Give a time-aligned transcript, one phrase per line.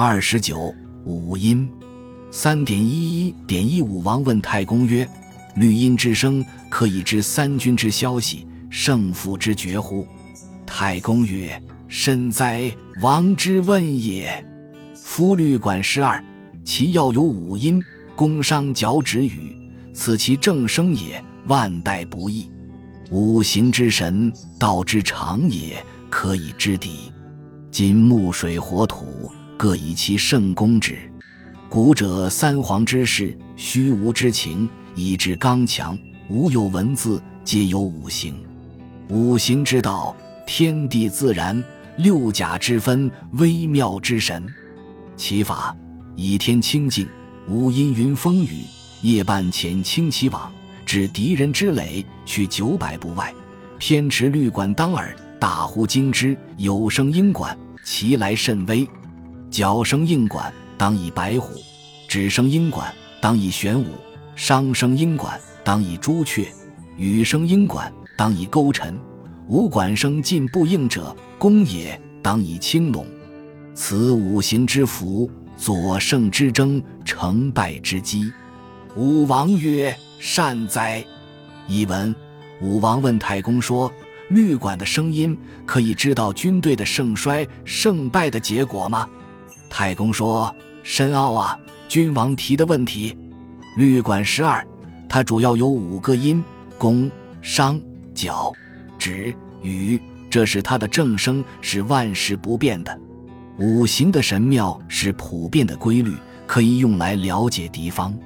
[0.00, 0.72] 二十九
[1.04, 1.68] 五音，
[2.30, 4.00] 三点一一点一五。
[4.04, 5.04] 王问太公曰
[5.58, 10.06] ：“绿阴之声，可以知三军之消息，胜负之决乎？”
[10.64, 12.72] 太公曰：“甚哉，
[13.02, 14.46] 王之问也！
[14.94, 16.24] 夫律管十二，
[16.64, 17.82] 其要有五音，
[18.14, 19.52] 宫商角徵羽，
[19.92, 22.48] 此其正声也，万代不易。
[23.10, 27.12] 五行之神，道之常也，可以知敌。
[27.72, 29.28] 金木水火土。”
[29.58, 30.96] 各以其圣功之。
[31.68, 35.98] 古者三皇之事，虚无之情，以致刚强。
[36.28, 38.36] 无有文字，皆有五行。
[39.08, 40.16] 五行之道，
[40.46, 41.62] 天地自然，
[41.96, 44.46] 六甲之分，微妙之神。
[45.16, 45.76] 其法
[46.14, 47.08] 以天清净，
[47.48, 48.62] 无阴云风雨。
[49.02, 50.52] 夜半潜轻其网，
[50.86, 53.34] 指敌人之垒，去九百步外。
[53.78, 56.36] 偏持律管当耳，大呼惊之。
[56.56, 58.88] 有声音管，其来甚微。
[59.50, 61.54] 角声应管当以白虎，
[62.06, 63.86] 指声应管当以玄武，
[64.36, 66.46] 商声应管当以朱雀，
[66.96, 68.98] 羽声应管当以勾陈，
[69.48, 73.06] 五管声进不应者，公也当以青龙。
[73.74, 78.30] 此五行之符，左胜之争，成败之机。
[78.96, 81.04] 武王曰：“善哉！”
[81.66, 82.14] 译文：
[82.60, 83.90] 武王问太公说
[84.28, 89.08] ：“律管的声音可以知道军队的盛衰、胜败的结果吗？”
[89.68, 93.16] 太公说：“深奥啊，君王提的问题。
[93.76, 94.66] 律管十二，
[95.08, 96.42] 它主要有五个音：
[96.76, 97.10] 宫、
[97.40, 97.80] 商、
[98.14, 98.52] 角、
[98.98, 102.98] 徵、羽，这是它的正声，是万事不变的。
[103.58, 106.14] 五行的神妙是普遍的规律，
[106.46, 108.16] 可以用来了解敌方。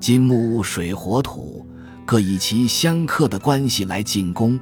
[0.00, 1.66] 金木水火土
[2.04, 4.58] 各以其相克的关系来进攻。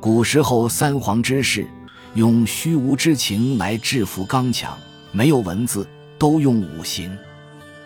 [0.00, 1.66] 古时候三皇之士
[2.14, 4.76] 用虚无之情来制服刚强。”
[5.16, 7.10] 没有文字，都用五行。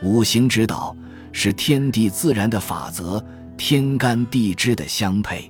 [0.02, 0.96] 五行之道
[1.30, 3.24] 是天地自然的法则，
[3.56, 5.48] 天干地支的相配，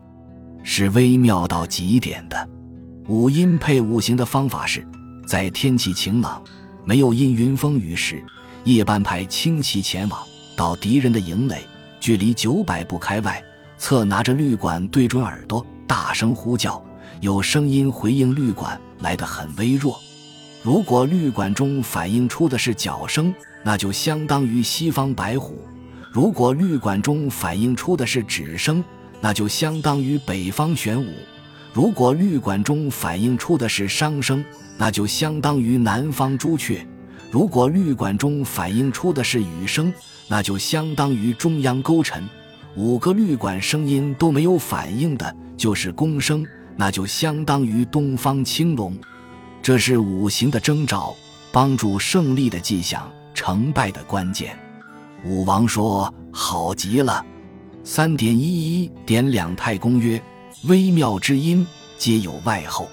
[0.62, 2.48] 是微妙到极点的。
[3.08, 4.86] 五音配五行的方法是，
[5.26, 6.42] 在天气晴朗、
[6.84, 8.22] 没有阴云风雨时，
[8.64, 10.20] 夜半派轻骑前往，
[10.54, 11.62] 到敌人的营垒，
[11.98, 13.42] 距离九百步开外，
[13.78, 16.84] 侧拿着绿管对准耳朵，大声呼叫，
[17.22, 19.98] 有声音回应绿管，来得很微弱。
[20.62, 25.54] 如果绿管中反映出的是角声，那就相当于西方白虎；
[26.12, 28.84] 如果绿管中反映出的是指声，
[29.22, 31.06] 那就相当于北方玄武；
[31.72, 34.44] 如果绿管中反映出的是商声，
[34.76, 36.86] 那就相当于南方朱雀；
[37.30, 39.90] 如果绿管中反映出的是羽声，
[40.28, 42.22] 那就相当于中央勾陈；
[42.76, 46.46] 五个绿管声音都没有反应的，就是宫声，
[46.76, 48.94] 那就相当于东方青龙。
[49.62, 51.14] 这是五行的征兆，
[51.52, 54.58] 帮助胜利的迹象，成败的关键。
[55.24, 57.24] 武王说：“好极了。”
[57.84, 60.20] 三点一一点两太公曰
[60.64, 61.66] ：“微妙之音，
[61.98, 62.88] 皆有外候。”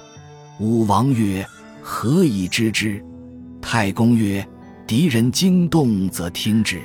[0.60, 1.48] 武王曰
[1.82, 3.02] ：“何以知之？”
[3.62, 4.46] 太公曰
[4.86, 6.82] ：“敌人惊动，则听之。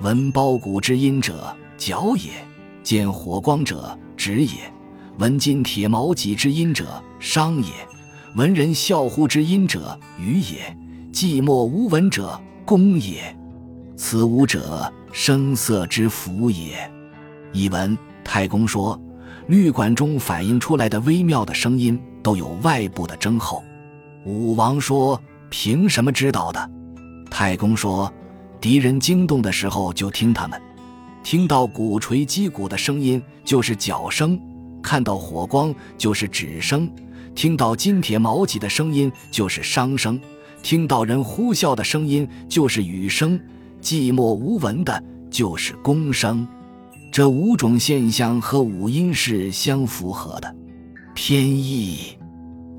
[0.00, 2.30] 闻包谷之音者，角也；
[2.82, 4.54] 见火光者，止也；
[5.18, 7.68] 闻金铁矛戟之音者，商也。”
[8.34, 10.76] 闻人笑呼之音者，语也；
[11.12, 13.22] 寂寞无闻者，公也。
[13.96, 16.90] 此五者，声色之符也。
[17.52, 19.00] 译文：太公说，
[19.46, 23.62] 律管中反映出来的微妙的声音，都有外部的征候。
[24.26, 26.70] 武王说：“凭什么知道的？”
[27.30, 28.12] 太公说
[28.60, 30.58] ：“敌人惊动的时候，就听他们；
[31.22, 34.36] 听到鼓槌击鼓的声音，就是角声；
[34.82, 36.90] 看到火光，就是指声。”
[37.34, 40.20] 听到金铁矛戟的声音就是商声，
[40.62, 43.38] 听到人呼啸的声音就是雨声，
[43.82, 46.46] 寂寞无闻的就是宫声。
[47.10, 50.56] 这五种现象和五音是相符合的。
[51.14, 52.16] 偏义，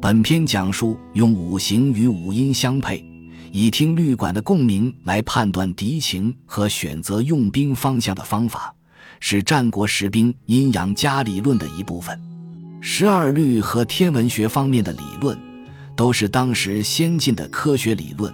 [0.01, 3.05] 本篇讲述用五行与五音相配，
[3.51, 8.73] 以听律管的共鸣来判断敌情和选择用兵方向的方法，
[9.19, 12.19] 是战国时兵阴阳家理论的一部分。
[12.87, 15.35] 十二律和天文学方面的理论，
[15.95, 18.31] 都是当时先进的科学理论。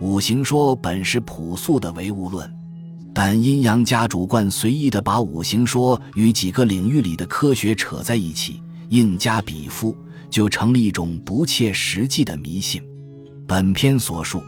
[0.00, 2.52] 五行说本是朴素的唯物论，
[3.14, 9.96] 但阴阳家主观随意的把五行说与几个领域里的科学扯在一起，硬加比附，
[10.28, 12.82] 就成了一种不切实际的迷信。
[13.46, 14.42] 本篇所述，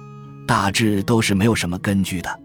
[0.44, 2.40] 大致都是没有什么根据的。